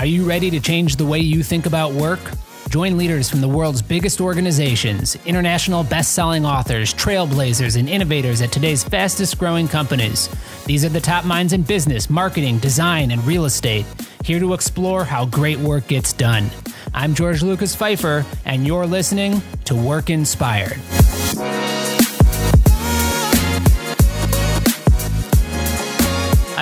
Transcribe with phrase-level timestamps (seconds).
[0.00, 2.20] Are you ready to change the way you think about work?
[2.70, 8.50] Join leaders from the world's biggest organizations, international best selling authors, trailblazers, and innovators at
[8.50, 10.30] today's fastest growing companies.
[10.64, 13.84] These are the top minds in business, marketing, design, and real estate,
[14.24, 16.48] here to explore how great work gets done.
[16.94, 20.80] I'm George Lucas Pfeiffer, and you're listening to Work Inspired.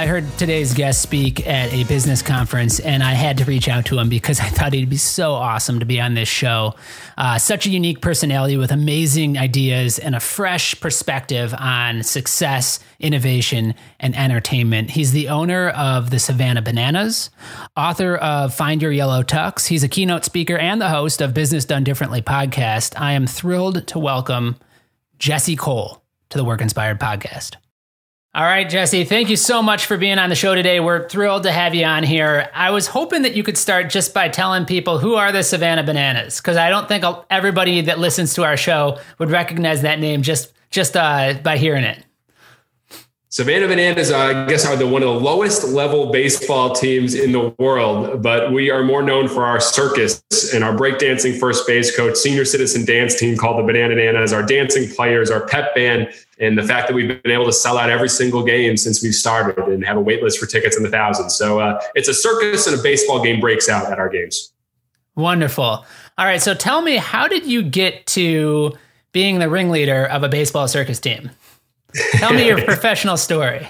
[0.09, 3.99] Heard today's guest speak at a business conference, and I had to reach out to
[3.99, 6.75] him because I thought he'd be so awesome to be on this show.
[7.19, 13.75] Uh, such a unique personality with amazing ideas and a fresh perspective on success, innovation,
[14.01, 14.89] and entertainment.
[14.91, 17.29] He's the owner of the Savannah Bananas,
[17.77, 19.67] author of Find Your Yellow Tux.
[19.67, 22.99] He's a keynote speaker and the host of Business Done Differently podcast.
[22.99, 24.57] I am thrilled to welcome
[25.19, 27.57] Jesse Cole to the Work Inspired podcast.
[28.35, 30.81] All right, Jesse, thank you so much for being on the show today.
[30.81, 32.51] We're thrilled to have you on here.
[32.53, 35.83] I was hoping that you could start just by telling people who are the Savannah
[35.83, 40.21] Bananas, because I don't think everybody that listens to our show would recognize that name
[40.21, 42.05] just just uh, by hearing it.
[43.31, 47.55] Savannah Bananas, I guess, are the one of the lowest level baseball teams in the
[47.59, 50.23] world, but we are more known for our circus
[50.55, 54.43] and our breakdancing first base coach, senior citizen dance team called the Banana Nanas, our
[54.43, 56.09] dancing players, our pep band,
[56.41, 59.15] and the fact that we've been able to sell out every single game since we've
[59.15, 61.35] started and have a wait list for tickets in the thousands.
[61.35, 64.53] So uh, it's a circus and a baseball game breaks out at our games.
[65.17, 65.85] Wonderful.
[66.17, 66.41] All right.
[66.41, 68.73] So tell me, how did you get to
[69.13, 71.31] being the ringleader of a baseball circus team?
[72.13, 73.69] Tell me your professional story.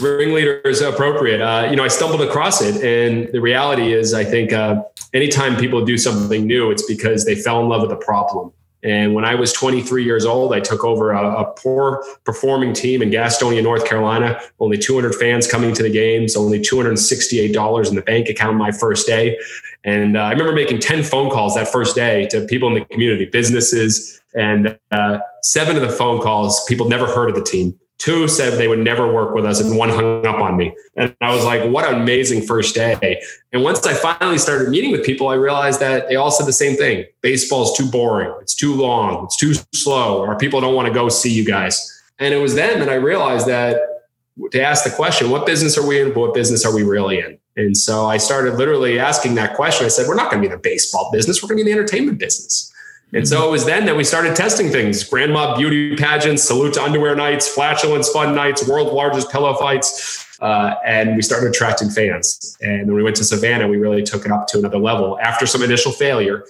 [0.00, 1.40] Ringleader is appropriate.
[1.40, 4.82] Uh, you know, I stumbled across it, and the reality is, I think uh,
[5.12, 8.52] anytime people do something new, it's because they fell in love with the problem.
[8.82, 13.02] And when I was 23 years old, I took over a, a, poor performing team
[13.02, 14.40] in Gastonia, North Carolina.
[14.58, 19.06] Only 200 fans coming to the games, only $268 in the bank account my first
[19.06, 19.38] day.
[19.84, 22.84] And uh, I remember making 10 phone calls that first day to people in the
[22.86, 27.78] community, businesses, and uh, seven of the phone calls, people never heard of the team.
[28.00, 30.74] Two said they would never work with us, and one hung up on me.
[30.96, 33.20] And I was like, what an amazing first day.
[33.52, 36.52] And once I finally started meeting with people, I realized that they all said the
[36.52, 40.74] same thing baseball is too boring, it's too long, it's too slow, or people don't
[40.74, 42.02] want to go see you guys.
[42.18, 43.78] And it was then that I realized that
[44.52, 46.14] to ask the question, what business are we in?
[46.14, 47.38] What business are we really in?
[47.56, 49.84] And so I started literally asking that question.
[49.84, 51.70] I said, we're not going to be in the baseball business, we're going to be
[51.70, 52.69] in the entertainment business.
[53.12, 56.82] And so it was then that we started testing things grandma beauty pageants, salute to
[56.82, 60.38] underwear nights, flatulence fun nights, world largest pillow fights.
[60.40, 62.56] Uh, and we started attracting fans.
[62.62, 65.44] And when we went to Savannah, we really took it up to another level after
[65.46, 66.46] some initial failure.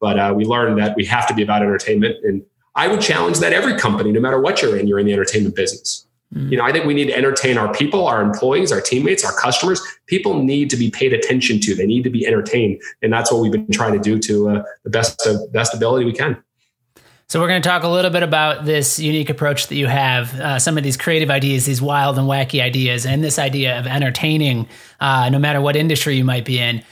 [0.00, 2.16] But uh, we learned that we have to be about entertainment.
[2.24, 5.12] And I would challenge that every company, no matter what you're in, you're in the
[5.12, 6.06] entertainment business.
[6.34, 9.34] You know, I think we need to entertain our people, our employees, our teammates, our
[9.38, 9.82] customers.
[10.06, 11.74] People need to be paid attention to.
[11.74, 14.62] They need to be entertained, and that's what we've been trying to do to uh,
[14.84, 16.42] the best of best ability we can.
[17.28, 20.38] So we're going to talk a little bit about this unique approach that you have,
[20.38, 23.86] uh, some of these creative ideas, these wild and wacky ideas, and this idea of
[23.86, 24.68] entertaining,
[25.00, 26.82] uh, no matter what industry you might be in.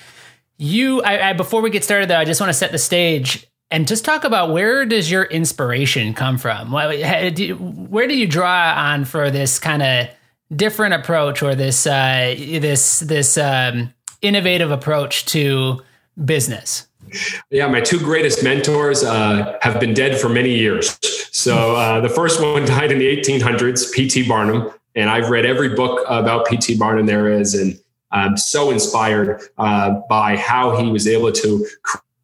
[0.56, 3.49] You, I, I, before we get started, though, I just want to set the stage
[3.70, 6.72] and just talk about where does your inspiration come from?
[6.72, 10.08] Where do you draw on for this kind of
[10.54, 15.82] different approach or this uh, this this um, innovative approach to
[16.24, 16.88] business?
[17.50, 20.98] Yeah, my two greatest mentors uh, have been dead for many years.
[21.32, 24.28] So uh, the first one died in the 1800s, P.T.
[24.28, 26.76] Barnum, and I've read every book about P.T.
[26.76, 27.80] Barnum there is, and
[28.12, 31.66] I'm so inspired uh, by how he was able to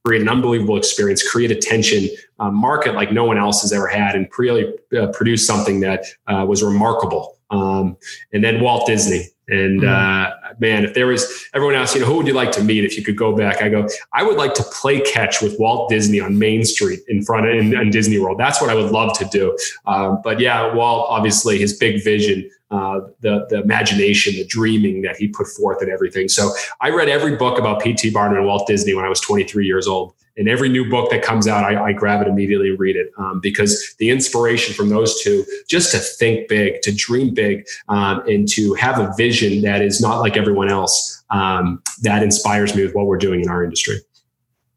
[0.06, 2.09] create an unbelievable experience, create attention,
[2.39, 6.05] uh, market like no one else has ever had, and really uh, produce something that
[6.28, 7.37] uh, was remarkable.
[7.50, 7.97] Um,
[8.33, 9.28] and then Walt Disney.
[9.49, 10.61] And mm.
[10.61, 12.97] man, if there was everyone else, you know, who would you like to meet if
[12.97, 13.62] you could go back?
[13.62, 17.23] I go, I would like to play catch with Walt Disney on Main Street in
[17.23, 18.38] front of in, in Disney World.
[18.38, 19.56] That's what I would love to do.
[19.87, 25.16] Um, but yeah, Walt, obviously, his big vision uh, the the imagination, the dreaming that
[25.16, 26.29] he put forth, and everything.
[26.29, 26.50] So
[26.81, 28.11] I read every book about P.T.
[28.11, 31.23] Barnum and Walt Disney when I was 23 years old, and every new book that
[31.23, 34.88] comes out, I, I grab it immediately and read it um, because the inspiration from
[34.88, 39.62] those two, just to think big, to dream big, um, and to have a vision
[39.62, 43.49] that is not like everyone else, um, that inspires me with what we're doing in
[43.49, 43.99] our industry.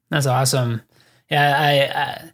[0.10, 0.82] That's awesome.
[1.30, 2.32] Yeah, I, I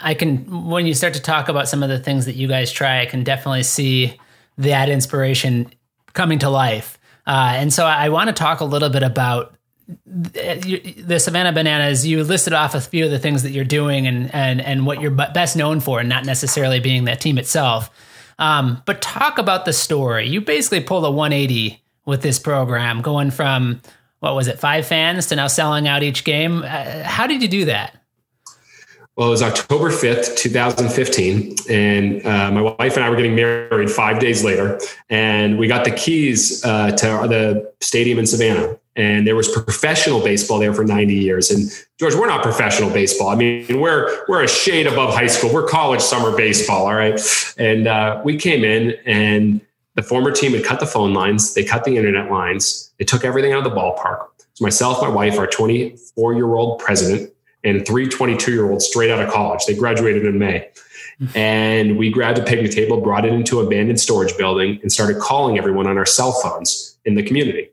[0.00, 2.70] I can when you start to talk about some of the things that you guys
[2.70, 4.18] try, I can definitely see
[4.58, 5.72] that inspiration
[6.12, 6.98] coming to life.
[7.26, 9.54] Uh, and so I want to talk a little bit about
[10.06, 12.06] the Savannah Bananas.
[12.06, 15.00] You listed off a few of the things that you're doing and and and what
[15.00, 17.90] you're best known for, and not necessarily being that team itself.
[18.38, 20.28] Um, but talk about the story.
[20.28, 23.80] You basically pulled a 180 with this program, going from
[24.20, 26.62] what was it, five fans to now selling out each game.
[26.62, 27.96] Uh, how did you do that?
[29.18, 31.56] Well, it was October 5th, 2015.
[31.68, 34.78] And uh, my wife and I were getting married five days later.
[35.10, 38.78] And we got the keys uh, to the stadium in Savannah.
[38.94, 41.50] And there was professional baseball there for 90 years.
[41.50, 41.68] And
[41.98, 43.30] George, we're not professional baseball.
[43.30, 45.52] I mean, we're we're a shade above high school.
[45.52, 47.20] We're college summer baseball, all right.
[47.58, 49.60] And uh, we came in, and
[49.96, 53.24] the former team had cut the phone lines, they cut the internet lines, they took
[53.24, 54.28] everything out of the ballpark.
[54.54, 57.32] So myself, my wife, our 24 year old president,
[57.64, 59.66] and three 22 year olds straight out of college.
[59.66, 60.68] They graduated in May.
[61.34, 65.18] And we grabbed a picnic table, brought it into an abandoned storage building, and started
[65.18, 67.70] calling everyone on our cell phones in the community.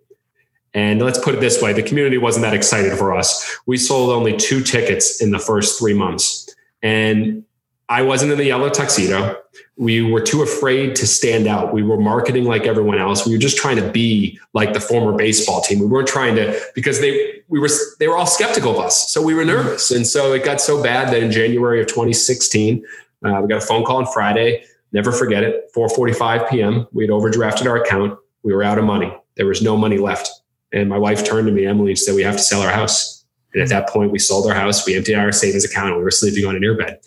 [0.73, 3.57] And let's put it this way the community wasn't that excited for us.
[3.65, 6.53] We sold only two tickets in the first three months.
[6.81, 7.45] And
[7.87, 9.41] I wasn't in the yellow tuxedo.
[9.77, 11.73] We were too afraid to stand out.
[11.73, 13.25] We were marketing like everyone else.
[13.25, 15.79] We were just trying to be like the former baseball team.
[15.79, 17.69] We weren't trying to because they we were
[17.99, 19.11] they were all skeptical of us.
[19.11, 19.91] So we were nervous.
[19.91, 22.83] And so it got so bad that in January of 2016,
[23.25, 24.63] uh, we got a phone call on Friday.
[24.91, 25.71] Never forget it.
[25.75, 26.87] 4:45 p.m.
[26.93, 28.17] We had overdrafted our account.
[28.43, 29.13] We were out of money.
[29.35, 30.29] There was no money left.
[30.71, 33.24] And my wife turned to me, Emily, and said, "We have to sell our house."
[33.55, 36.03] And at that point, we sold our house, we emptied our savings account, and we
[36.03, 36.97] were sleeping on an airbed.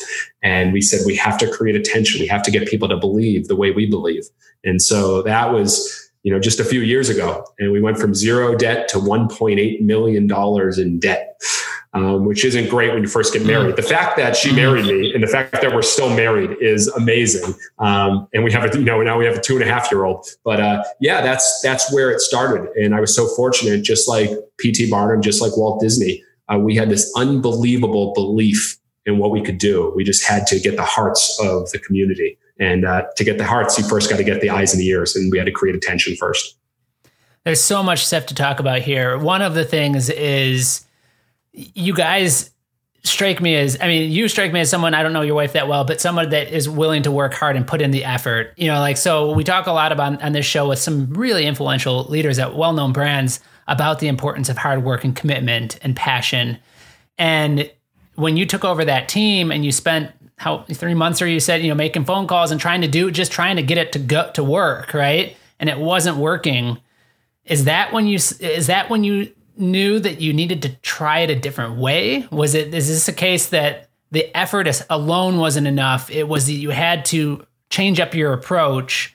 [0.42, 2.20] And we said, we have to create attention.
[2.20, 4.24] We have to get people to believe the way we believe.
[4.64, 7.44] And so that was, you know, just a few years ago.
[7.58, 10.30] And we went from zero debt to $1.8 million
[10.80, 11.40] in debt.
[11.94, 13.76] Um, which isn't great when you first get married.
[13.76, 17.54] The fact that she married me and the fact that we're still married is amazing.
[17.78, 19.90] Um, and we have a, you know, now we have a two and a half
[19.90, 22.68] year old, but, uh, yeah, that's, that's where it started.
[22.76, 24.28] And I was so fortunate, just like
[24.60, 26.22] PT Barnum, just like Walt Disney,
[26.52, 29.92] uh, we had this unbelievable belief in what we could do.
[29.96, 32.38] We just had to get the hearts of the community.
[32.60, 34.88] And uh, to get the hearts, you first got to get the eyes and the
[34.88, 36.56] ears, and we had to create attention first.
[37.44, 39.16] There's so much stuff to talk about here.
[39.16, 40.84] One of the things is
[41.52, 42.50] you guys
[43.04, 45.52] strike me as I mean, you strike me as someone I don't know your wife
[45.54, 48.52] that well, but someone that is willing to work hard and put in the effort.
[48.56, 51.46] You know, like so we talk a lot about on this show with some really
[51.46, 56.58] influential leaders at well-known brands about the importance of hard work and commitment and passion.
[57.18, 57.70] And
[58.14, 61.62] when you took over that team and you spent how three months or you said,
[61.62, 63.98] you know, making phone calls and trying to do just trying to get it to
[63.98, 65.36] go to work, right?
[65.60, 66.78] And it wasn't working.
[67.44, 71.30] Is that when you is that when you knew that you needed to try it
[71.30, 72.26] a different way?
[72.30, 76.10] Was it is this a case that the effort alone wasn't enough?
[76.10, 79.14] It was that you had to change up your approach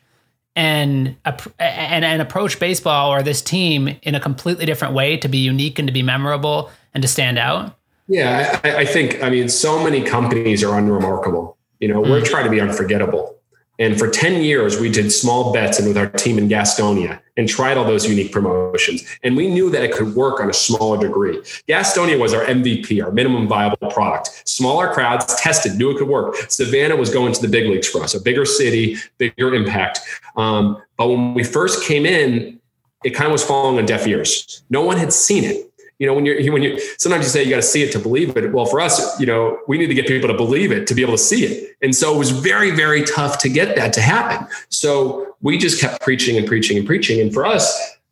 [0.56, 1.16] and
[1.60, 5.80] and and approach baseball or this team in a completely different way to be unique
[5.80, 7.76] and to be memorable and to stand out?
[8.08, 11.58] Yeah, I, I think I mean so many companies are unremarkable.
[11.80, 12.10] You know, mm.
[12.10, 13.36] we're trying to be unforgettable.
[13.84, 17.50] And for 10 years, we did small bets and with our team in Gastonia and
[17.50, 19.04] tried all those unique promotions.
[19.24, 21.40] And we knew that it could work on a smaller degree.
[21.68, 24.48] Gastonia was our MVP, our minimum viable product.
[24.48, 26.38] Smaller crowds tested, knew it could work.
[26.50, 30.00] Savannah was going to the big leagues for us, a bigger city, bigger impact.
[30.38, 32.62] Um, but when we first came in,
[33.04, 34.64] it kind of was falling on deaf ears.
[34.70, 35.73] No one had seen it
[36.04, 38.00] you know when you're when you sometimes you say you got to see it to
[38.00, 38.52] believe it.
[38.52, 41.02] Well for us you know we need to get people to believe it to be
[41.02, 41.78] able to see it.
[41.82, 44.46] And so it was very very tough to get that to happen.
[44.70, 47.22] So we just kept preaching and preaching and preaching.
[47.22, 47.66] And for us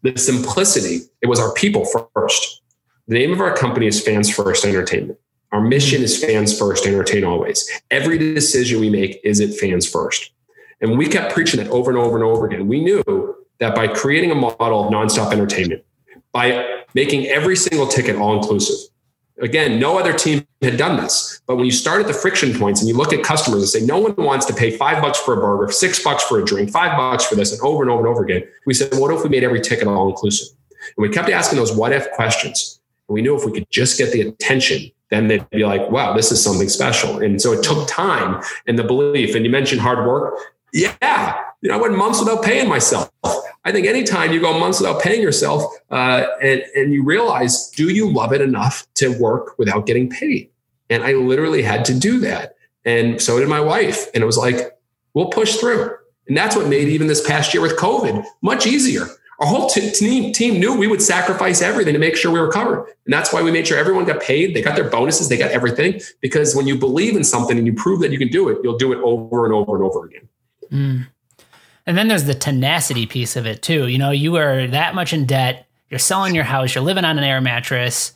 [0.04, 2.62] the simplicity it was our people first.
[3.08, 5.20] The name of our company is fans first entertainment.
[5.51, 7.70] Our mission is fans first entertain always.
[7.89, 10.32] Every decision we make is it fans first?
[10.80, 12.70] And we kept preaching it over and over and over again.
[12.70, 15.84] We knew that by creating a model of nonstop entertainment
[16.32, 18.90] by making every single ticket all inclusive.
[19.42, 21.42] Again, no other team had done this.
[21.48, 23.86] But when you start at the friction points and you look at customers and say,
[23.86, 26.70] no one wants to pay five bucks for a burger, six bucks for a drink,
[26.70, 29.24] five bucks for this, and over and over and over again, we said, what if
[29.24, 30.50] we made every ticket all inclusive?
[30.96, 32.80] And we kept asking those what if questions.
[33.08, 36.14] And we knew if we could just get the attention, then they'd be like, wow,
[36.14, 37.20] this is something special.
[37.20, 39.36] And so it took time and the belief.
[39.36, 40.36] And you mentioned hard work.
[40.72, 41.42] Yeah.
[41.62, 43.10] You know, I went months without paying myself.
[43.63, 47.89] I think anytime you go months without paying yourself uh, and, and you realize, do
[47.89, 50.50] you love it enough to work without getting paid?
[50.89, 52.56] And I literally had to do that.
[52.84, 54.08] And so did my wife.
[54.13, 54.77] And it was like,
[55.13, 55.96] we'll push through.
[56.27, 59.08] And that's what made even this past year with COVID much easier.
[59.39, 62.51] Our whole t- team, team knew we would sacrifice everything to make sure we were
[62.51, 62.86] covered.
[63.06, 64.56] And that's why we made sure everyone got paid.
[64.56, 66.00] They got their bonuses, they got everything.
[66.20, 68.77] Because when you believe in something and you prove that you can do it, you'll
[68.77, 70.30] do it over and over and over again.
[70.72, 71.08] Mm.
[71.86, 73.88] And then there's the tenacity piece of it too.
[73.88, 77.18] You know, you are that much in debt, you're selling your house, you're living on
[77.18, 78.14] an air mattress.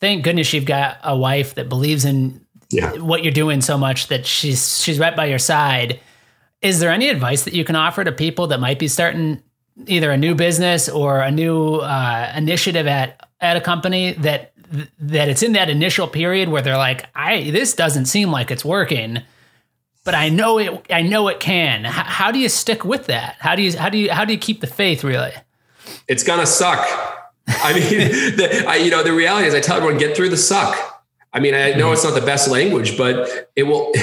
[0.00, 2.92] Thank goodness you've got a wife that believes in yeah.
[2.98, 6.00] what you're doing so much that she's she's right by your side.
[6.60, 9.42] Is there any advice that you can offer to people that might be starting
[9.86, 14.52] either a new business or a new uh, initiative at at a company that
[14.98, 18.64] that it's in that initial period where they're like, I this doesn't seem like it's
[18.64, 19.22] working,
[20.08, 20.86] but I know it.
[20.88, 21.84] I know it can.
[21.84, 23.36] H- how do you stick with that?
[23.40, 25.04] How do you how do you how do you keep the faith?
[25.04, 25.32] Really,
[26.08, 26.78] it's gonna suck.
[27.46, 27.82] I mean,
[28.36, 31.04] the, I, you know, the reality is, I tell everyone get through the suck.
[31.34, 31.92] I mean, I know mm-hmm.
[31.92, 33.92] it's not the best language, but it will.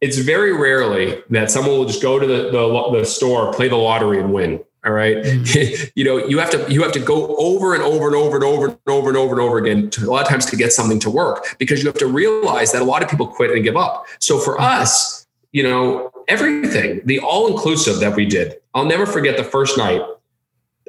[0.00, 3.74] It's very rarely that someone will just go to the, the, the store, play the
[3.74, 4.62] lottery, and win.
[4.88, 5.18] All right?
[5.18, 5.90] mm-hmm.
[5.94, 8.44] you know, you have to you have to go over and over and over and
[8.44, 10.72] over and over and over and over again to, a lot of times to get
[10.72, 13.62] something to work because you have to realize that a lot of people quit and
[13.62, 14.06] give up.
[14.18, 19.36] So for us, you know, everything, the all inclusive that we did, I'll never forget
[19.36, 20.00] the first night.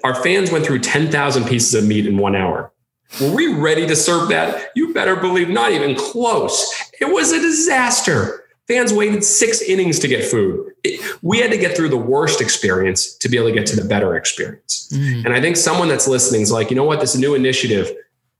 [0.06, 2.72] Our fans went through 10,000 pieces of meat in one hour.
[3.20, 4.70] Were we ready to serve that?
[4.76, 6.90] You better believe not even close.
[7.02, 8.46] It was a disaster.
[8.70, 10.72] Fans waited six innings to get food.
[11.24, 13.84] We had to get through the worst experience to be able to get to the
[13.84, 14.88] better experience.
[14.94, 15.26] Mm.
[15.26, 17.92] And I think someone that's listening is like, you know what, this new initiative,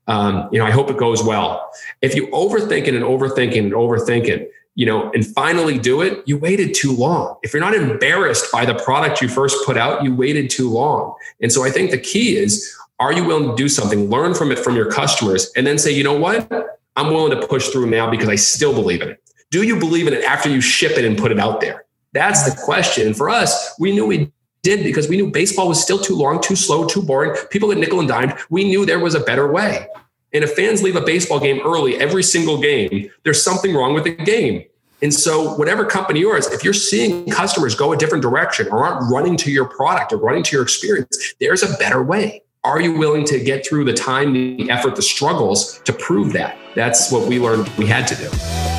[0.06, 1.68] um, you know, I hope it goes well.
[2.00, 6.00] If you overthink it and overthink it and overthink it, you know, and finally do
[6.00, 7.36] it, you waited too long.
[7.42, 11.16] If you're not embarrassed by the product you first put out, you waited too long.
[11.42, 14.52] And so I think the key is, are you willing to do something, learn from
[14.52, 16.78] it from your customers, and then say, you know what?
[16.96, 19.19] I'm willing to push through now because I still believe in it.
[19.50, 21.84] Do you believe in it after you ship it and put it out there?
[22.12, 23.08] That's the question.
[23.08, 26.40] And for us, we knew we did because we knew baseball was still too long,
[26.40, 27.36] too slow, too boring.
[27.50, 28.34] People get nickel and dimed.
[28.50, 29.86] We knew there was a better way.
[30.32, 34.04] And if fans leave a baseball game early every single game, there's something wrong with
[34.04, 34.64] the game.
[35.02, 39.10] And so, whatever company yours, if you're seeing customers go a different direction or aren't
[39.10, 42.42] running to your product or running to your experience, there's a better way.
[42.64, 46.58] Are you willing to get through the time, the effort, the struggles to prove that?
[46.74, 48.69] That's what we learned we had to do.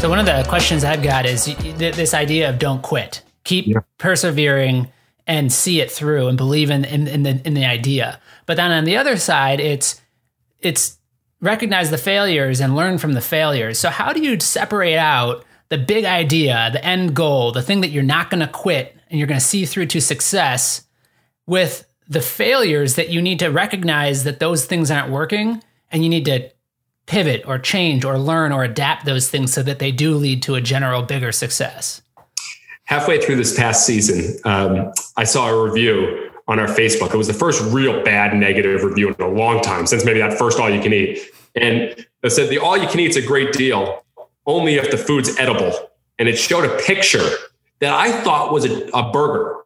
[0.00, 1.44] So one of the questions I've got is
[1.76, 3.80] this idea of don't quit, keep yeah.
[3.98, 4.90] persevering
[5.26, 8.18] and see it through and believe in, in, in the in the idea.
[8.46, 10.00] But then on the other side, it's
[10.60, 10.96] it's
[11.42, 13.78] recognize the failures and learn from the failures.
[13.78, 17.90] So how do you separate out the big idea, the end goal, the thing that
[17.90, 20.82] you're not going to quit and you're going to see through to success
[21.46, 26.08] with the failures that you need to recognize that those things aren't working and you
[26.08, 26.50] need to
[27.10, 30.54] pivot or change or learn or adapt those things so that they do lead to
[30.54, 32.02] a general bigger success?
[32.84, 37.12] Halfway through this past season, um, I saw a review on our Facebook.
[37.12, 40.38] It was the first real bad negative review in a long time since maybe that
[40.38, 41.18] first all you can eat.
[41.56, 44.04] And it said the all you can eat is a great deal
[44.46, 45.72] only if the food's edible.
[46.20, 47.28] And it showed a picture
[47.80, 49.56] that I thought was a, a burger.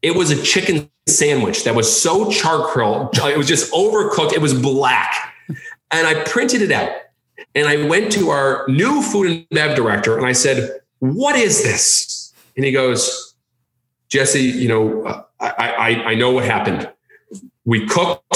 [0.00, 4.32] It was a chicken sandwich that was so charcoal, it was just overcooked.
[4.32, 5.34] It was black.
[5.90, 6.90] And I printed it out.
[7.54, 11.62] And I went to our new food and bev director and I said, What is
[11.62, 12.32] this?
[12.56, 13.34] And he goes,
[14.08, 16.90] Jesse, you know, I, I, I know what happened.
[17.64, 18.34] We cooked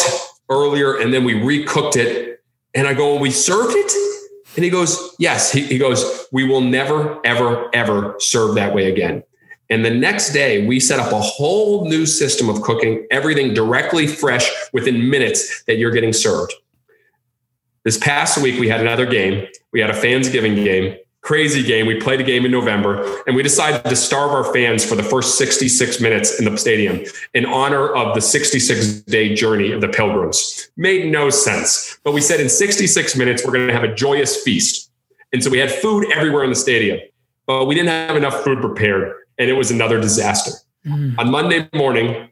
[0.49, 2.42] earlier and then we recooked it.
[2.75, 3.92] And I go, We served it?
[4.56, 5.52] And he goes, Yes.
[5.52, 9.25] He, he goes, We will never, ever, ever serve that way again.
[9.71, 14.06] And the next day, we set up a whole new system of cooking everything directly
[14.06, 16.52] fresh within minutes that you're getting served.
[17.85, 19.49] This past week, we had another game.
[19.73, 21.87] We had a Fansgiving game, crazy game.
[21.87, 25.03] We played a game in November, and we decided to starve our fans for the
[25.03, 29.89] first 66 minutes in the stadium in honor of the 66 day journey of the
[29.89, 30.71] Pilgrims.
[30.77, 31.99] Made no sense.
[32.05, 34.91] But we said in 66 minutes, we're going to have a joyous feast.
[35.33, 37.01] And so we had food everywhere in the stadium,
[37.47, 40.53] but we didn't have enough food prepared, and it was another disaster.
[40.87, 41.19] Mm.
[41.19, 42.29] On Monday morning,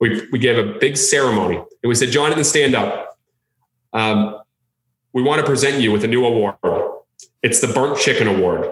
[0.00, 3.18] we, we gave a big ceremony, and we said, Jonathan, stand up.
[3.92, 4.40] Um,
[5.16, 6.56] we want to present you with a new award.
[7.42, 8.70] It's the Burnt Chicken Award.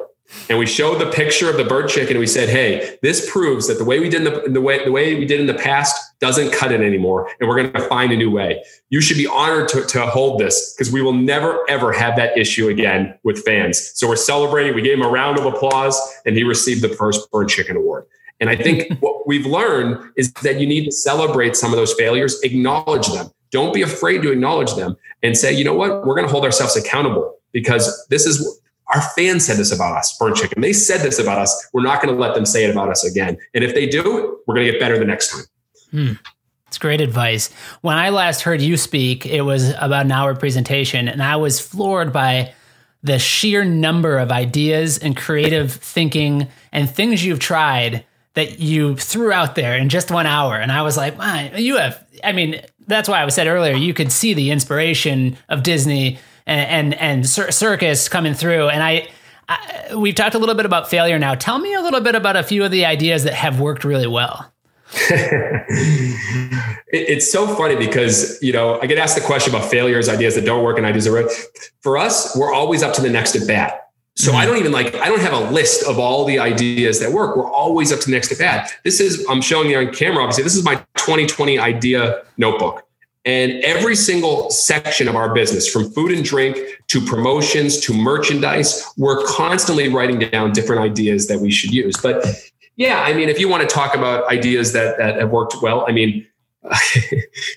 [0.51, 3.67] And we showed the picture of the burnt chicken and we said, hey, this proves
[3.69, 5.55] that the way we did in the, the way the way we did in the
[5.55, 7.31] past doesn't cut it anymore.
[7.41, 8.63] And we're going to find a new way.
[8.91, 12.37] You should be honored to, to hold this because we will never, ever have that
[12.37, 13.93] issue again with fans.
[13.95, 14.75] So we're celebrating.
[14.75, 18.05] We gave him a round of applause and he received the first burnt chicken award.
[18.41, 21.95] And I think what we've learned is that you need to celebrate some of those
[21.95, 23.31] failures, acknowledge them.
[23.55, 26.45] Don't be afraid to acknowledge them and say, you know what, we're going to hold
[26.45, 28.61] ourselves accountable because this is
[28.93, 30.61] our fans said this about us, Burnt Chicken.
[30.61, 31.69] They said this about us.
[31.73, 33.39] We're not going to let them say it about us again.
[33.55, 35.45] And if they do, we're going to get better the next time.
[35.93, 36.13] Hmm.
[36.67, 37.53] It's great advice.
[37.83, 41.61] When I last heard you speak, it was about an hour presentation, and I was
[41.61, 42.53] floored by
[43.05, 49.31] the sheer number of ideas and creative thinking and things you've tried that you threw
[49.33, 50.57] out there in just one hour.
[50.57, 51.15] And I was like,
[51.57, 55.63] you have, I mean, that's why I said earlier, you could see the inspiration of
[55.63, 58.69] Disney and and, and circus coming through.
[58.69, 59.09] And I,
[59.49, 61.35] I, we've talked a little bit about failure now.
[61.35, 64.07] Tell me a little bit about a few of the ideas that have worked really
[64.07, 64.51] well.
[66.93, 70.45] it's so funny because you know I get asked the question about failures, ideas that
[70.45, 71.31] don't work, and ideas that work.
[71.81, 73.85] For us, we're always up to the next at bat.
[74.17, 74.39] So mm-hmm.
[74.39, 77.37] I don't even like, I don't have a list of all the ideas that work.
[77.37, 78.73] We're always up to the next at bat.
[78.85, 82.83] This is, I'm showing you on camera, obviously, this is my 2020 idea notebook.
[83.27, 86.59] And every single section of our business, from food and drink
[86.89, 91.97] to promotions to merchandise, we're constantly writing down different ideas that we should use.
[92.03, 92.27] But
[92.77, 95.87] yeah, I mean, if you want to talk about ideas that, that have worked well,
[95.89, 96.27] I mean,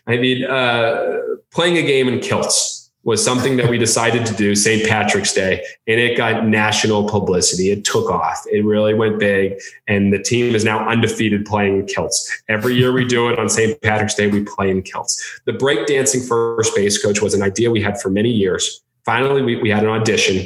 [0.07, 1.19] I mean, uh,
[1.51, 2.76] playing a game in kilts
[3.07, 4.85] was something that we decided to do St.
[4.85, 7.71] Patrick's Day, and it got national publicity.
[7.71, 8.45] It took off.
[8.51, 9.53] It really went big,
[9.87, 12.29] and the team is now undefeated playing in kilts.
[12.49, 13.81] Every year we do it on St.
[13.81, 15.39] Patrick's Day, we play in kilts.
[15.45, 18.81] The breakdancing first base coach was an idea we had for many years.
[19.05, 20.45] Finally, we, we had an audition,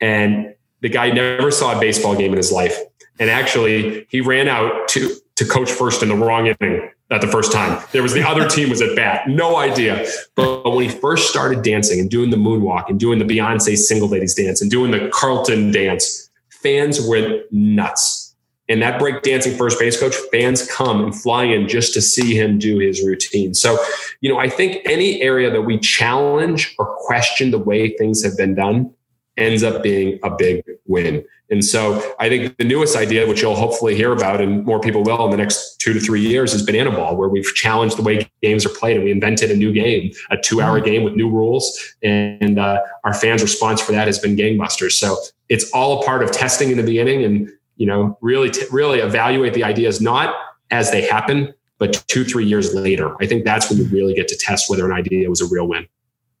[0.00, 2.78] and the guy never saw a baseball game in his life.
[3.18, 7.26] And actually, he ran out to to coach first in the wrong inning at the
[7.26, 7.82] first time.
[7.92, 9.28] There was the other team was at bat.
[9.28, 10.06] No idea.
[10.34, 13.76] But, but, when he first started dancing and doing the moonwalk and doing the Beyonce
[13.76, 18.34] single ladies dance and doing the Carlton dance, fans went nuts.
[18.68, 22.36] And that break dancing first base coach, fans come and fly in just to see
[22.36, 23.54] him do his routine.
[23.54, 23.78] So,
[24.20, 28.36] you know, I think any area that we challenge or question the way things have
[28.36, 28.92] been done
[29.36, 31.24] ends up being a big win.
[31.50, 35.04] And so I think the newest idea, which you'll hopefully hear about and more people
[35.04, 38.02] will in the next two to three years, is Banana Ball, where we've challenged the
[38.02, 40.86] way games are played and we invented a new game, a two hour mm-hmm.
[40.86, 41.94] game with new rules.
[42.02, 44.92] And uh, our fans' response for that has been gangbusters.
[44.92, 45.16] So
[45.48, 48.98] it's all a part of testing in the beginning and, you know, really, t- really
[48.98, 50.34] evaluate the ideas, not
[50.72, 53.14] as they happen, but two, three years later.
[53.22, 55.68] I think that's when you really get to test whether an idea was a real
[55.68, 55.86] win.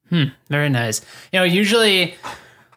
[0.08, 1.00] Hmm, very nice.
[1.32, 2.16] You know, usually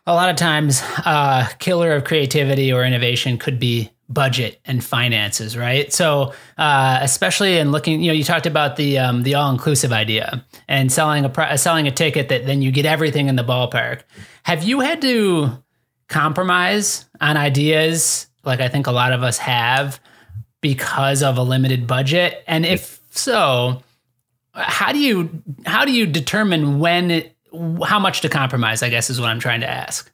[0.09, 5.55] a lot of times uh, killer of creativity or innovation could be budget and finances
[5.55, 5.93] right?
[5.93, 10.43] So uh, especially in looking you know you talked about the um, the all-inclusive idea
[10.67, 14.01] and selling a selling a ticket that then you get everything in the ballpark.
[14.43, 15.63] Have you had to
[16.07, 19.99] compromise on ideas like i think a lot of us have
[20.59, 22.43] because of a limited budget?
[22.47, 23.83] And if so
[24.53, 25.29] how do you
[25.65, 27.35] how do you determine when it,
[27.83, 30.11] how much to compromise, I guess is what I'm trying to ask.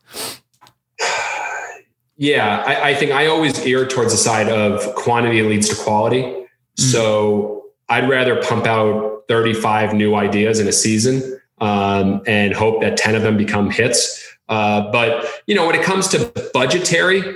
[2.17, 6.21] Yeah, I, I think I always err towards the side of quantity leads to quality.
[6.21, 6.47] Mm.
[6.77, 12.97] So I'd rather pump out 35 new ideas in a season um, and hope that
[12.97, 14.21] 10 of them become hits.
[14.47, 17.35] Uh, but you know, when it comes to budgetary,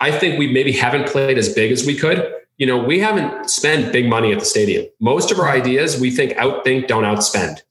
[0.00, 2.32] I think we maybe haven't played as big as we could.
[2.58, 4.86] You know, we haven't spent big money at the stadium.
[5.00, 7.62] Most of our ideas we think outthink, don't outspend.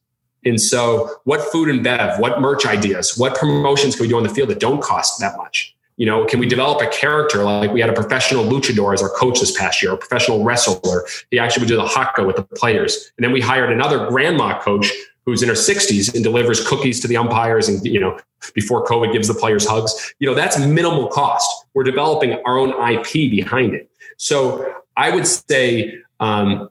[0.46, 4.24] And so, what food and bev, what merch ideas, what promotions can we do on
[4.24, 5.76] the field that don't cost that much?
[5.98, 9.10] You know, can we develop a character like we had a professional luchador as our
[9.10, 11.06] coach this past year, a professional wrestler?
[11.32, 13.12] He actually would do the haka with the players.
[13.18, 14.92] And then we hired another grandma coach
[15.26, 18.18] who's in her 60s and delivers cookies to the umpires and, you know,
[18.54, 20.14] before COVID gives the players hugs.
[20.20, 21.66] You know, that's minimal cost.
[21.74, 23.90] We're developing our own IP behind it.
[24.18, 26.70] So I would say, um,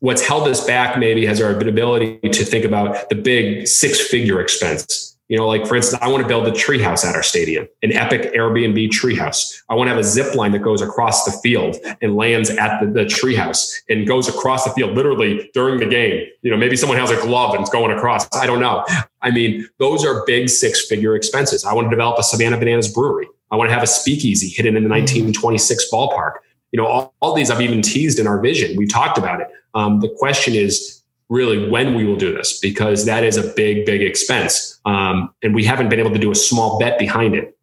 [0.00, 4.40] what's held us back maybe has our ability to think about the big six figure
[4.40, 5.16] expense.
[5.28, 7.92] You know, like for instance, I want to build a treehouse at our stadium, an
[7.92, 9.60] epic Airbnb treehouse.
[9.68, 12.80] I want to have a zip line that goes across the field and lands at
[12.80, 16.26] the, the treehouse and goes across the field literally during the game.
[16.40, 18.26] You know, maybe someone has a glove and it's going across.
[18.34, 18.86] I don't know.
[19.20, 21.62] I mean, those are big six figure expenses.
[21.62, 23.28] I want to develop a Savannah Bananas brewery.
[23.50, 25.00] I want to have a speakeasy hidden in the mm.
[25.00, 26.34] 1926 ballpark.
[26.72, 28.78] You know, all, all these I've even teased in our vision.
[28.78, 29.48] We've talked about it.
[29.78, 33.86] Um, the question is really when we will do this because that is a big,
[33.86, 34.80] big expense.
[34.84, 37.56] Um, and we haven't been able to do a small bet behind it.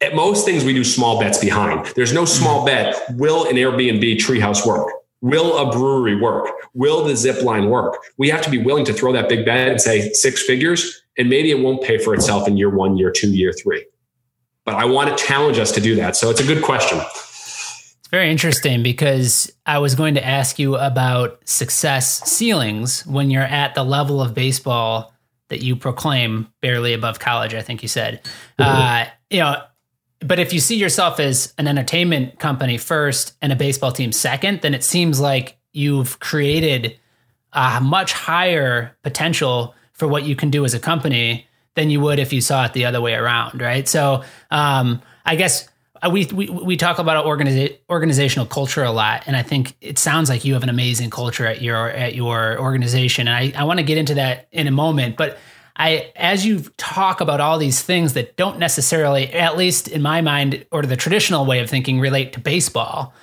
[0.00, 1.86] At most things we do small bets behind.
[1.94, 3.00] There's no small bet.
[3.10, 4.92] Will an Airbnb treehouse work?
[5.20, 6.48] Will a brewery work?
[6.74, 7.98] Will the zip line work?
[8.18, 11.30] We have to be willing to throw that big bet and say six figures, and
[11.30, 13.86] maybe it won't pay for itself in year one, year two, year three.
[14.64, 16.16] But I want to challenge us to do that.
[16.16, 17.00] So it's a good question.
[18.04, 23.42] It's very interesting because I was going to ask you about success ceilings when you're
[23.42, 25.14] at the level of baseball
[25.48, 28.22] that you proclaim barely above college, I think you said.
[28.58, 28.62] Mm-hmm.
[28.62, 29.62] Uh, you know,
[30.20, 34.60] but if you see yourself as an entertainment company first and a baseball team second,
[34.60, 36.98] then it seems like you've created
[37.54, 42.18] a much higher potential for what you can do as a company than you would
[42.18, 43.88] if you saw it the other way around, right?
[43.88, 45.68] So, um, I guess
[46.04, 49.98] Uh, we, we we talk about organiza- organizational culture a lot, and I think it
[49.98, 53.28] sounds like you have an amazing culture at your at your organization.
[53.28, 55.38] And I, I want to get into that in a moment, but
[55.76, 60.20] I as you talk about all these things that don't necessarily, at least in my
[60.20, 63.14] mind, or the traditional way of thinking, relate to baseball.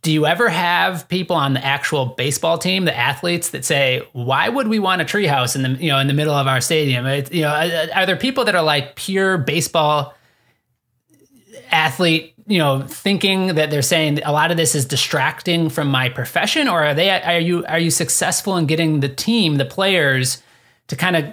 [0.00, 4.48] Do you ever have people on the actual baseball team, the athletes, that say, "Why
[4.48, 7.06] would we want a treehouse in the you know in the middle of our stadium?"
[7.06, 10.14] It, you know, are there people that are like pure baseball
[11.70, 16.08] athlete you know thinking that they're saying a lot of this is distracting from my
[16.08, 20.42] profession or are they are you are you successful in getting the team the players
[20.88, 21.24] to kind of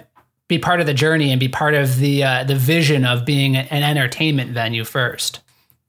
[0.48, 3.56] be part of the journey and be part of the uh, the vision of being
[3.56, 5.40] an entertainment venue first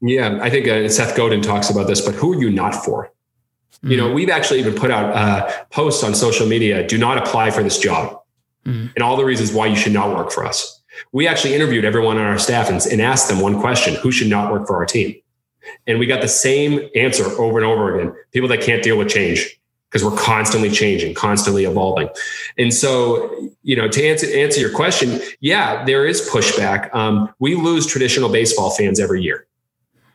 [0.02, 3.06] yeah i think uh, seth godin talks about this but who are you not for
[3.06, 3.92] mm-hmm.
[3.92, 4.16] you know mm-hmm.
[4.16, 7.78] we've actually even put out uh, posts on social media do not apply for this
[7.78, 8.22] job
[8.66, 8.88] mm-hmm.
[8.96, 10.77] and all the reasons why you should not work for us
[11.12, 14.28] we actually interviewed everyone on our staff and, and asked them one question who should
[14.28, 15.16] not work for our team?
[15.86, 19.10] And we got the same answer over and over again people that can't deal with
[19.10, 22.10] change because we're constantly changing, constantly evolving.
[22.58, 26.94] And so, you know, to answer, answer your question, yeah, there is pushback.
[26.94, 29.48] Um, we lose traditional baseball fans every year.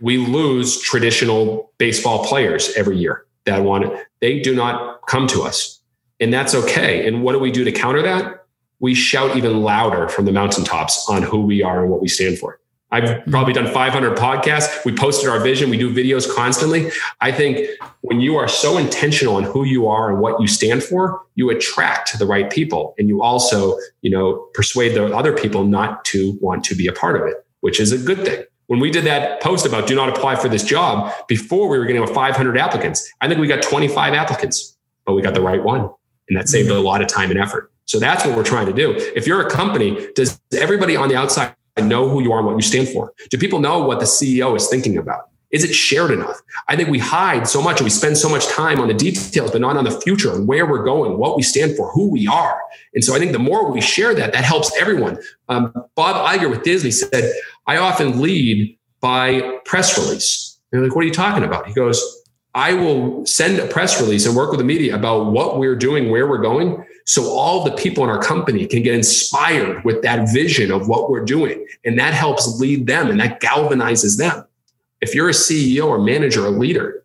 [0.01, 3.93] We lose traditional baseball players every year that want.
[4.21, 5.81] They do not come to us.
[6.21, 7.07] And that's okay.
[7.07, 8.42] And what do we do to counter that?
[8.83, 12.39] We shout even louder from the mountaintops on who we are and what we stand
[12.39, 12.59] for.
[12.91, 13.31] I've mm-hmm.
[13.31, 14.85] probably done 500 podcasts.
[14.85, 15.71] We posted our vision.
[15.71, 16.91] We do videos constantly.
[17.23, 17.67] I think
[18.03, 21.49] when you are so intentional on who you are and what you stand for, you
[21.49, 26.37] attract the right people, and you also, you know, persuade the other people not to
[26.43, 28.45] want to be a part of it, which is a good thing.
[28.67, 31.87] When we did that post about do not apply for this job before we were
[31.87, 35.89] getting 500 applicants, I think we got 25 applicants, but we got the right one,
[36.29, 36.79] and that saved mm-hmm.
[36.79, 37.72] a lot of time and effort.
[37.87, 38.95] So that's what we're trying to do.
[39.15, 42.57] If you're a company, does everybody on the outside know who you are and what
[42.57, 43.13] you stand for?
[43.31, 45.29] Do people know what the CEO is thinking about?
[45.51, 46.41] Is it shared enough?
[46.69, 49.51] I think we hide so much and we spend so much time on the details,
[49.51, 52.27] but not on the future and where we're going, what we stand for, who we
[52.27, 52.59] are.
[52.95, 55.19] And so I think the more we share that, that helps everyone.
[55.51, 57.35] Um, Bob Iger with Disney said,
[57.67, 60.59] I often lead by press release.
[60.73, 61.67] And they're like, what are you talking about?
[61.67, 62.03] He goes,
[62.55, 66.11] I will send a press release and work with the media about what we're doing,
[66.11, 66.83] where we're going.
[67.05, 71.11] So all the people in our company can get inspired with that vision of what
[71.11, 71.67] we're doing.
[71.85, 74.45] And that helps lead them and that galvanizes them.
[75.01, 77.03] If you're a CEO or manager or leader,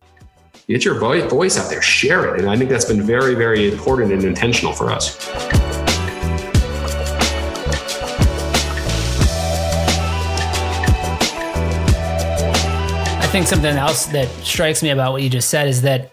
[0.67, 2.41] get your voice out there, share it.
[2.41, 5.17] And I think that's been very, very important and intentional for us.
[13.19, 16.11] I think something else that strikes me about what you just said is that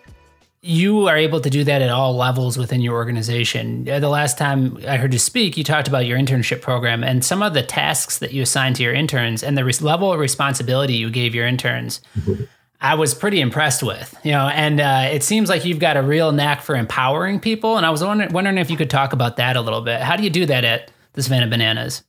[0.66, 3.86] you are able to do that at all levels within your organization.
[3.86, 7.22] Uh, the last time I heard you speak, you talked about your internship program and
[7.22, 10.18] some of the tasks that you assigned to your interns and the res- level of
[10.18, 12.00] responsibility you gave your interns.
[12.18, 12.44] Mm-hmm.
[12.80, 16.02] I was pretty impressed with, you know, and uh, it seems like you've got a
[16.02, 17.76] real knack for empowering people.
[17.76, 20.00] And I was wondering, wondering if you could talk about that a little bit.
[20.00, 22.04] How do you do that at the Savannah Bananas?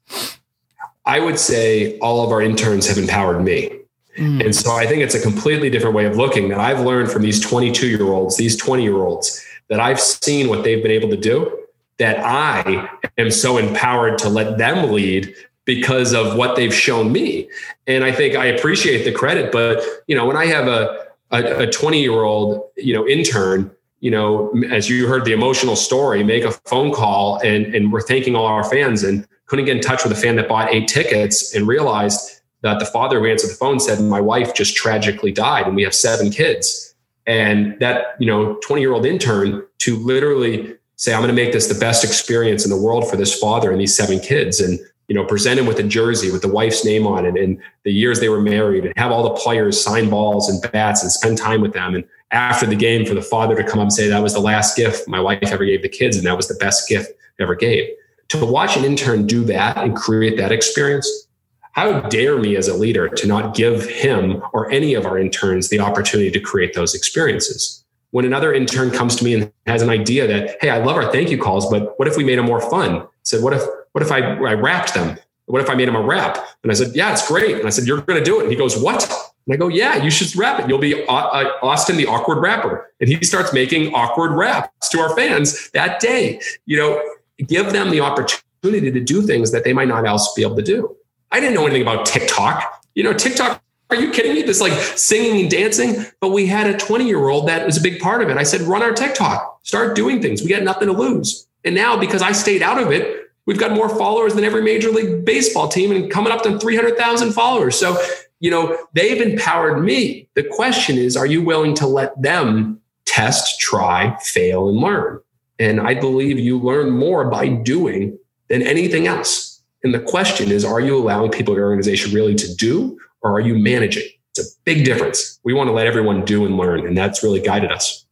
[1.06, 3.85] I would say all of our interns have empowered me.
[4.18, 4.46] Mm.
[4.46, 7.22] And so I think it's a completely different way of looking that I've learned from
[7.22, 11.10] these 22 year olds, these 20 year olds, that I've seen what they've been able
[11.10, 11.66] to do,
[11.98, 15.34] that I am so empowered to let them lead
[15.66, 17.50] because of what they've shown me.
[17.88, 21.68] And I think I appreciate the credit, but you know, when I have a a
[21.68, 26.44] 20 year old, you know, intern, you know, as you heard the emotional story, make
[26.44, 30.04] a phone call and and we're thanking all our fans and couldn't get in touch
[30.04, 32.35] with a fan that bought eight tickets and realized
[32.66, 35.84] that the father who answered the phone said, My wife just tragically died and we
[35.84, 36.94] have seven kids.
[37.28, 41.54] And that, you know, 20 year old intern to literally say, I'm going to make
[41.54, 44.60] this the best experience in the world for this father and these seven kids.
[44.60, 47.62] And, you know, present him with a jersey with the wife's name on it and
[47.84, 51.12] the years they were married and have all the players sign balls and bats and
[51.12, 51.94] spend time with them.
[51.94, 54.40] And after the game, for the father to come up and say, That was the
[54.40, 56.18] last gift my wife ever gave the kids.
[56.18, 57.90] And that was the best gift ever gave.
[58.30, 61.28] To watch an intern do that and create that experience
[61.76, 65.68] how dare me as a leader to not give him or any of our interns
[65.68, 67.84] the opportunity to create those experiences?
[68.12, 71.12] When another intern comes to me and has an idea that, hey, I love our
[71.12, 73.06] thank you calls, but what if we made them more fun?
[73.24, 73.62] Said, what if
[73.92, 75.18] what if I, I rapped them?
[75.48, 76.38] What if I made them a rap?
[76.64, 77.58] And I said, yeah, it's great.
[77.58, 78.44] And I said, you're going to do it.
[78.44, 79.04] And he goes, what?
[79.46, 80.70] And I go, yeah, you should rap it.
[80.70, 82.90] You'll be uh, Austin, the awkward rapper.
[83.00, 86.40] And he starts making awkward raps to our fans that day.
[86.66, 87.04] You know,
[87.46, 90.64] give them the opportunity to do things that they might not else be able to
[90.64, 90.96] do.
[91.32, 92.84] I didn't know anything about TikTok.
[92.94, 94.42] You know, TikTok, are you kidding me?
[94.42, 96.06] This like singing and dancing.
[96.20, 98.38] But we had a 20 year old that was a big part of it.
[98.38, 100.42] I said, run our TikTok, start doing things.
[100.42, 101.48] We got nothing to lose.
[101.64, 104.90] And now, because I stayed out of it, we've got more followers than every major
[104.90, 107.78] league baseball team and coming up to 300,000 followers.
[107.78, 107.98] So,
[108.40, 110.30] you know, they've empowered me.
[110.36, 115.20] The question is, are you willing to let them test, try, fail, and learn?
[115.58, 118.18] And I believe you learn more by doing
[118.50, 119.55] than anything else.
[119.86, 123.32] And the question is, are you allowing people in your organization really to do, or
[123.34, 124.02] are you managing?
[124.32, 125.40] It's a big difference.
[125.44, 128.04] We want to let everyone do and learn, and that's really guided us.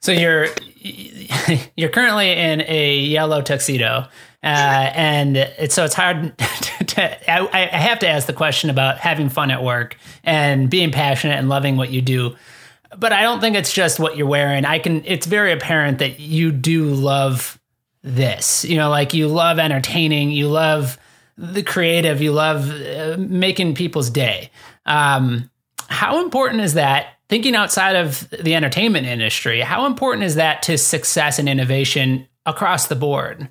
[0.00, 0.48] So you're
[1.76, 4.08] you're currently in a yellow tuxedo,
[4.42, 6.84] uh, and it's, so it's hard to.
[6.84, 10.90] to I, I have to ask the question about having fun at work and being
[10.90, 12.34] passionate and loving what you do
[12.96, 14.64] but I don't think it's just what you're wearing.
[14.64, 15.04] I can.
[15.04, 17.58] It's very apparent that you do love
[18.04, 18.64] this.
[18.64, 20.30] You know, like you love entertaining.
[20.30, 20.98] You love
[21.36, 22.22] the creative.
[22.22, 24.50] You love uh, making people's day.
[24.86, 25.50] Um,
[25.88, 27.14] how important is that?
[27.28, 32.86] Thinking outside of the entertainment industry, how important is that to success and innovation across
[32.86, 33.48] the board?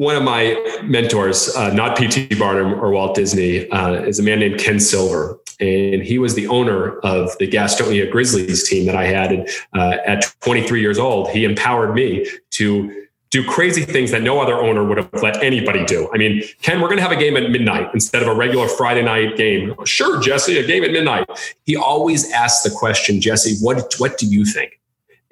[0.00, 2.34] One of my mentors, uh, not P.T.
[2.36, 6.46] Barnum or Walt Disney, uh, is a man named Ken Silver and he was the
[6.46, 9.30] owner of the Gastonia Grizzlies team that I had.
[9.30, 14.40] And uh, at 23 years old, he empowered me to do crazy things that no
[14.40, 16.08] other owner would have let anybody do.
[16.14, 18.68] I mean, Ken, we're going to have a game at midnight instead of a regular
[18.68, 19.74] Friday night game.
[19.84, 21.28] Sure, Jesse, a game at midnight.
[21.64, 24.79] He always asked the question, Jesse, what what do you think?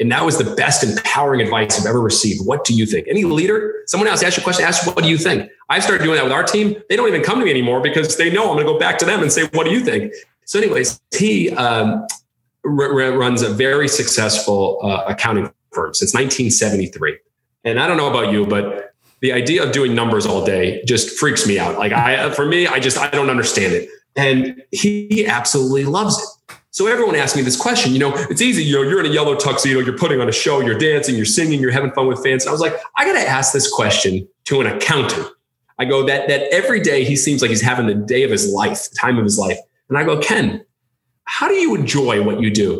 [0.00, 2.46] And that was the best empowering advice I've ever received.
[2.46, 3.08] What do you think?
[3.08, 5.50] Any leader, someone else ask you a question, ask what do you think?
[5.68, 6.80] I started doing that with our team.
[6.88, 8.98] They don't even come to me anymore because they know I'm going to go back
[8.98, 10.12] to them and say, what do you think?
[10.44, 12.06] So, anyways, he um,
[12.64, 17.18] r- r- runs a very successful uh, accounting firm since 1973.
[17.64, 21.18] And I don't know about you, but the idea of doing numbers all day just
[21.18, 21.76] freaks me out.
[21.76, 23.88] Like I, for me, I just, I don't understand it.
[24.16, 26.57] And he absolutely loves it.
[26.78, 27.92] So everyone asked me this question.
[27.92, 28.62] You know, it's easy.
[28.62, 31.24] You know, you're in a yellow tuxedo, you're putting on a show, you're dancing, you're
[31.24, 32.44] singing, you're having fun with fans.
[32.44, 35.26] And I was like, I got to ask this question to an accountant.
[35.80, 38.46] I go that that every day he seems like he's having the day of his
[38.52, 39.58] life, the time of his life.
[39.88, 40.64] And I go, Ken,
[41.24, 42.76] how do you enjoy what you do?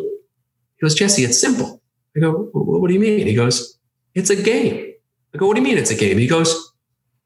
[0.77, 1.81] He goes, Jesse, it's simple.
[2.15, 3.27] I go, what do you mean?
[3.27, 3.77] He goes,
[4.15, 4.93] it's a game.
[5.35, 6.17] I go, what do you mean it's a game?
[6.17, 6.71] He goes,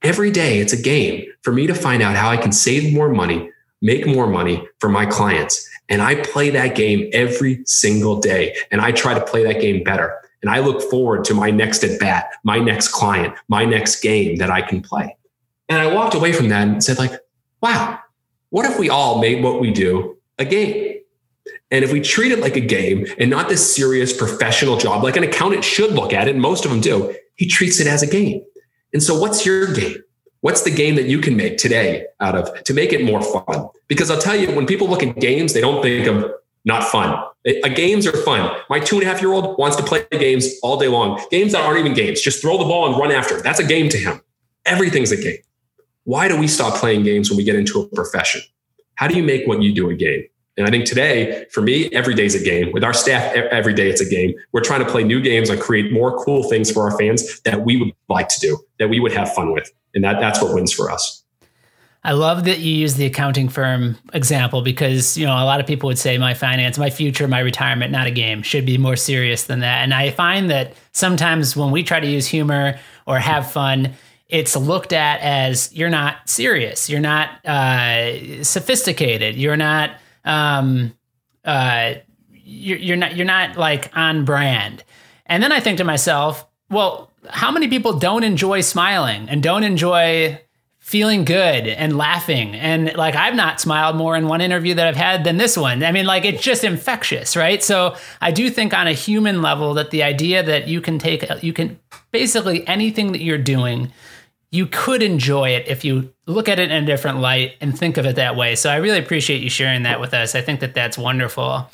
[0.01, 3.09] every day it's a game for me to find out how I can save more
[3.09, 3.51] money,
[3.83, 5.69] make more money for my clients.
[5.89, 8.55] And I play that game every single day.
[8.71, 10.19] And I try to play that game better.
[10.41, 14.37] And I look forward to my next at bat, my next client, my next game
[14.37, 15.15] that I can play.
[15.69, 17.13] And I walked away from that and said, like,
[17.61, 17.99] wow,
[18.49, 20.99] what if we all made what we do a game?
[21.71, 25.15] And if we treat it like a game and not this serious professional job, like
[25.15, 28.03] an accountant should look at it, and most of them do, he treats it as
[28.03, 28.43] a game.
[28.93, 29.97] And so, what's your game?
[30.43, 33.69] What's the game that you can make today out of to make it more fun?
[33.87, 36.33] Because I'll tell you, when people look at games, they don't think of
[36.65, 37.17] not fun.
[37.47, 38.53] A, uh, games are fun.
[38.69, 41.25] My two and a half year old wants to play games all day long.
[41.31, 42.19] Games that aren't even games.
[42.19, 43.41] Just throw the ball and run after.
[43.41, 44.19] That's a game to him.
[44.65, 45.37] Everything's a game.
[46.03, 48.41] Why do we stop playing games when we get into a profession?
[48.95, 50.25] How do you make what you do a game?
[50.57, 52.73] And I think today, for me, every day is a game.
[52.73, 54.33] With our staff, every day it's a game.
[54.51, 57.63] We're trying to play new games and create more cool things for our fans that
[57.63, 59.71] we would like to do, that we would have fun with.
[59.93, 61.23] And that, that's what wins for us.
[62.05, 65.65] I love that you use the accounting firm example because, you know, a lot of
[65.65, 68.97] people would say my finance, my future, my retirement, not a game, should be more
[68.97, 69.83] serious than that.
[69.83, 72.77] And I find that sometimes when we try to use humor
[73.07, 73.93] or have fun,
[74.27, 79.91] it's looked at as you're not serious, you're not uh, sophisticated, you're not
[80.25, 80.93] um,
[81.45, 81.93] uh,
[82.31, 84.83] you're, you're not you're not like on brand.
[85.25, 89.63] And then I think to myself, well, how many people don't enjoy smiling and don't
[89.63, 90.39] enjoy
[90.79, 94.97] feeling good and laughing and like I've not smiled more in one interview that I've
[94.97, 95.81] had than this one.
[95.81, 97.63] I mean like it's just infectious, right?
[97.63, 101.23] So I do think on a human level that the idea that you can take
[101.41, 101.79] you can
[102.11, 103.93] basically anything that you're doing
[104.51, 107.97] you could enjoy it if you look at it in a different light and think
[107.97, 108.55] of it that way.
[108.55, 110.35] So I really appreciate you sharing that with us.
[110.35, 111.67] I think that that's wonderful.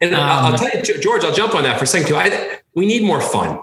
[0.00, 2.14] And um, I'll tell you, George, I'll jump on that for a second too.
[2.14, 3.58] I, we need more fun.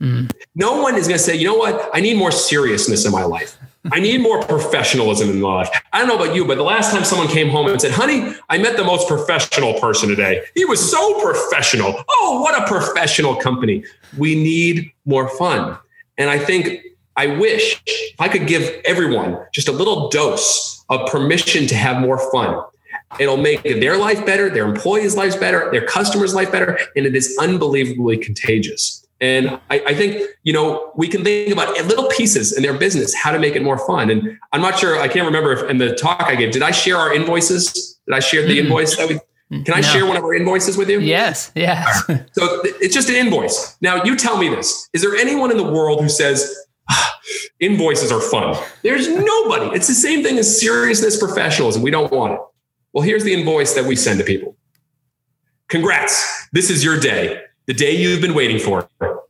[0.00, 0.30] Mm.
[0.54, 1.90] No one is going to say, you know what?
[1.92, 3.58] I need more seriousness in my life.
[3.90, 5.70] I need more professionalism in my life.
[5.92, 8.34] I don't know about you, but the last time someone came home and said, honey,
[8.48, 10.42] I met the most professional person today.
[10.54, 12.04] He was so professional.
[12.08, 13.84] Oh, what a professional company.
[14.16, 15.78] We need more fun.
[16.16, 16.80] And I think
[17.16, 17.82] I wish
[18.18, 22.62] I could give everyone just a little dose of permission to have more fun.
[23.18, 27.16] It'll make their life better, their employees' lives better, their customers' life better, and it
[27.16, 29.06] is unbelievably contagious.
[29.20, 33.14] And I, I, think, you know, we can think about little pieces in their business,
[33.14, 34.10] how to make it more fun.
[34.10, 36.70] And I'm not sure, I can't remember if in the talk I gave, did I
[36.70, 37.98] share our invoices?
[38.06, 38.64] Did I share the mm.
[38.64, 39.18] invoice that we,
[39.64, 39.88] can I no.
[39.88, 41.00] share one of our invoices with you?
[41.00, 42.04] Yes, yes.
[42.08, 42.24] Right.
[42.32, 43.76] So it's just an invoice.
[43.80, 44.88] Now you tell me this.
[44.92, 46.54] Is there anyone in the world who says,
[47.60, 48.56] invoices are fun.
[48.82, 49.76] There's nobody.
[49.76, 51.82] It's the same thing as seriousness professionalism.
[51.82, 52.40] We don't want it.
[52.92, 54.56] Well, here's the invoice that we send to people.
[55.68, 56.48] Congrats.
[56.52, 58.88] This is your day, the day you've been waiting for.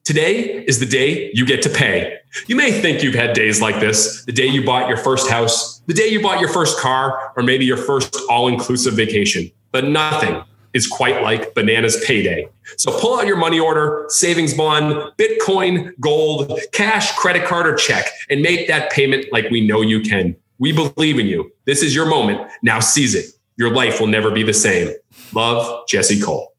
[0.09, 2.17] Today is the day you get to pay.
[2.47, 5.81] You may think you've had days like this the day you bought your first house,
[5.81, 9.51] the day you bought your first car, or maybe your first all inclusive vacation.
[9.71, 10.43] But nothing
[10.73, 12.49] is quite like Bananas Payday.
[12.79, 18.07] So pull out your money order, savings bond, Bitcoin, gold, cash, credit card, or check,
[18.31, 20.35] and make that payment like we know you can.
[20.59, 21.53] We believe in you.
[21.67, 22.51] This is your moment.
[22.63, 23.27] Now seize it.
[23.59, 24.91] Your life will never be the same.
[25.35, 26.55] Love, Jesse Cole.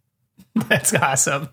[0.67, 1.49] That's awesome.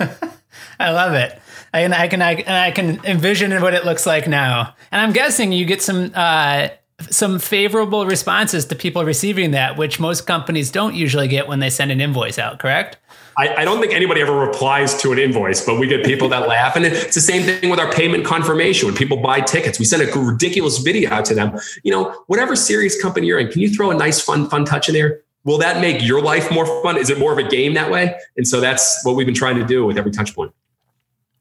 [0.78, 1.40] I love it.
[1.72, 4.74] I can, I can, I I can envision what it looks like now.
[4.92, 6.68] And I'm guessing you get some, uh,
[7.10, 11.70] some favorable responses to people receiving that, which most companies don't usually get when they
[11.70, 12.98] send an invoice out, correct?
[13.36, 16.46] I, I, don't think anybody ever replies to an invoice, but we get people that
[16.46, 16.76] laugh.
[16.76, 18.86] And it's the same thing with our payment confirmation.
[18.86, 21.58] When people buy tickets, we send a ridiculous video out to them.
[21.82, 24.88] You know, whatever serious company you're in, can you throw a nice, fun, fun touch
[24.88, 25.22] in there?
[25.42, 26.96] Will that make your life more fun?
[26.96, 28.14] Is it more of a game that way?
[28.36, 30.52] And so that's what we've been trying to do with every touch point.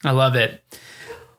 [0.03, 0.61] I love it.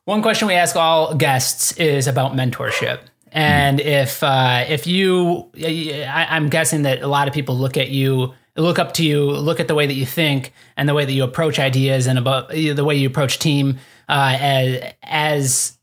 [0.04, 3.00] One question we ask all guests is about mentorship.
[3.32, 7.88] And if uh, if you, I, I'm guessing that a lot of people look at
[7.88, 11.04] you, look up to you, look at the way that you think and the way
[11.04, 15.78] that you approach ideas and about the way you approach team uh, as as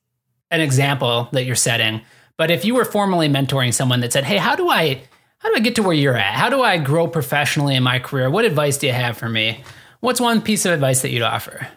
[0.49, 2.01] an example that you're setting.
[2.37, 5.01] But if you were formally mentoring someone that said, "Hey, how do I
[5.39, 6.33] how do I get to where you're at?
[6.35, 8.29] How do I grow professionally in my career?
[8.29, 9.63] What advice do you have for me?"
[9.99, 11.67] What's one piece of advice that you'd offer?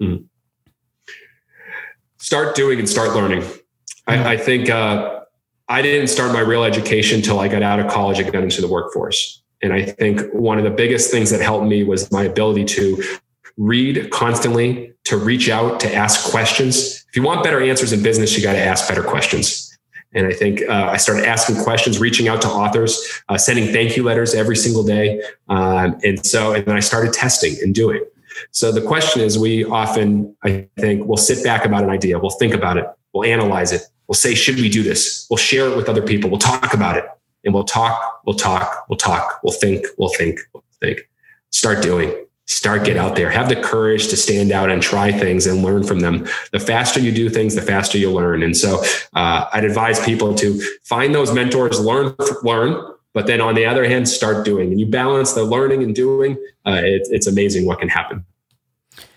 [0.00, 0.24] Mm-hmm.
[2.18, 3.44] Start doing and start learning.
[4.06, 5.20] I, I, think uh,
[5.68, 8.60] I didn't start my real education until I got out of college and got into
[8.60, 9.42] the workforce.
[9.62, 13.02] And I think one of the biggest things that helped me was my ability to
[13.56, 17.04] read constantly, to reach out, to ask questions.
[17.08, 19.68] If you want better answers in business, you got to ask better questions.
[20.14, 23.96] And I think uh, I started asking questions, reaching out to authors, uh, sending thank
[23.96, 25.22] you letters every single day.
[25.48, 28.04] Um, and so, and then I started testing and doing.
[28.50, 32.30] So the question is, we often, I think, we'll sit back about an idea, we'll
[32.30, 35.26] think about it, we'll analyze it, we'll say, should we do this?
[35.30, 37.04] We'll share it with other people, we'll talk about it,
[37.44, 41.08] and we'll talk, we'll talk, we'll talk, we'll think, we'll think, we'll think.
[41.50, 42.26] Start doing.
[42.46, 43.30] Start get out there.
[43.30, 46.26] Have the courage to stand out and try things and learn from them.
[46.50, 48.42] The faster you do things, the faster you learn.
[48.42, 48.82] And so,
[49.14, 53.84] uh, I'd advise people to find those mentors, learn, learn, but then on the other
[53.84, 54.70] hand, start doing.
[54.70, 56.36] And you balance the learning and doing.
[56.66, 58.24] Uh, it, it's amazing what can happen.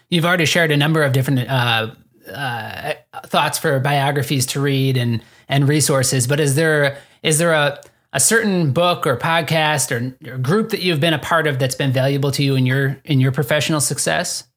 [0.09, 1.91] You've already shared a number of different uh,
[2.31, 2.93] uh,
[3.25, 6.27] thoughts for biographies to read and and resources.
[6.27, 7.81] But is there is there a
[8.13, 11.75] a certain book or podcast or, or group that you've been a part of that's
[11.75, 14.47] been valuable to you in your in your professional success?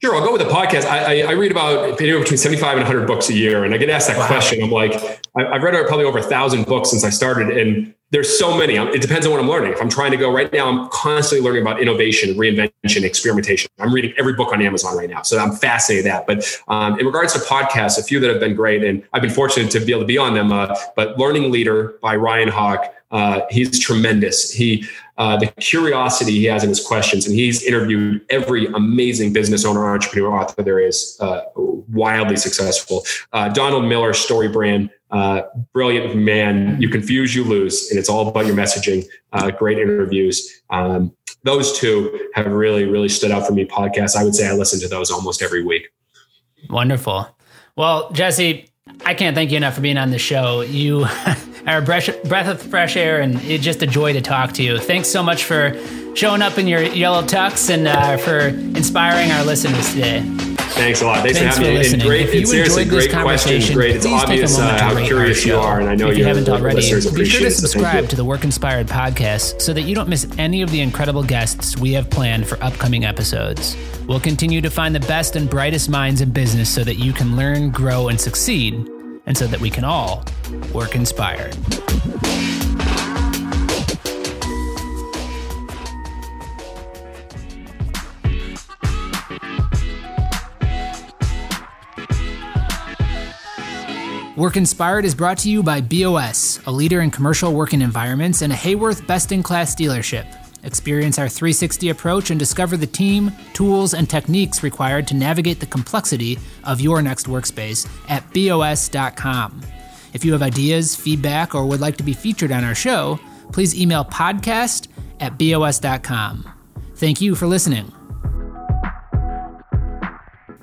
[0.00, 0.84] Sure, I'll go with the podcast.
[0.84, 3.64] I, I, I read about anywhere between 75 and 100 books a year.
[3.64, 4.28] And I get asked that wow.
[4.28, 4.62] question.
[4.62, 4.94] I'm like,
[5.36, 7.56] I, have read probably over a thousand books since I started.
[7.56, 8.76] And there's so many.
[8.76, 9.72] It depends on what I'm learning.
[9.72, 13.70] If I'm trying to go right now, I'm constantly learning about innovation, reinvention, experimentation.
[13.80, 16.26] I'm reading every book on Amazon right now, so I'm fascinated that.
[16.26, 19.30] But um, in regards to podcasts, a few that have been great, and I've been
[19.30, 20.52] fortunate to be able to be on them.
[20.52, 24.50] Uh, but Learning Leader by Ryan Hawk, uh, he's tremendous.
[24.50, 24.86] He
[25.18, 29.84] uh, the curiosity he has in his questions, and he's interviewed every amazing business owner,
[29.86, 33.04] entrepreneur, author there is, uh, wildly successful.
[33.32, 36.80] Uh, Donald Miller, Story Brand, uh, brilliant man.
[36.80, 39.06] You confuse, you lose, and it's all about your messaging.
[39.32, 40.62] Uh, great interviews.
[40.70, 43.64] Um, those two have really, really stood out for me.
[43.64, 44.16] Podcasts.
[44.16, 45.88] I would say I listen to those almost every week.
[46.70, 47.28] Wonderful.
[47.76, 48.68] Well, Jesse,
[49.04, 50.60] I can't thank you enough for being on the show.
[50.60, 51.04] You
[51.66, 52.08] are a breath,
[52.48, 54.78] of fresh air, and it's just a joy to talk to you.
[54.78, 55.72] Thanks so much for
[56.18, 60.20] showing up in your yellow tux and uh, for inspiring our listeners today.
[60.70, 61.22] Thanks a lot.
[61.22, 61.92] Thanks, Thanks for having me.
[61.92, 63.96] And great, if you enjoyed this conversation, great.
[63.96, 66.76] It's obvious uh, how curious you are, and I know if you haven't already.
[66.76, 70.26] Be sure to subscribe so to the Work Inspired podcast so that you don't miss
[70.38, 73.76] any of the incredible guests we have planned for upcoming episodes.
[74.08, 77.36] We'll continue to find the best and brightest minds in business so that you can
[77.36, 78.74] learn, grow, and succeed,
[79.26, 80.24] and so that we can all
[80.72, 81.56] work inspired.
[94.38, 98.52] Work Inspired is brought to you by BOS, a leader in commercial working environments and
[98.52, 100.32] a Haworth best in class dealership.
[100.62, 105.66] Experience our 360 approach and discover the team, tools, and techniques required to navigate the
[105.66, 109.60] complexity of your next workspace at BOS.com.
[110.14, 113.18] If you have ideas, feedback, or would like to be featured on our show,
[113.52, 114.86] please email podcast
[115.18, 116.48] at BOS.com.
[116.94, 117.92] Thank you for listening.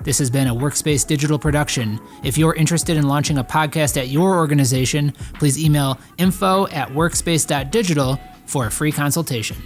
[0.06, 1.98] This has been a Workspace Digital production.
[2.22, 8.20] If you're interested in launching a podcast at your organization, please email info at workspace.digital
[8.46, 9.56] for a free consultation.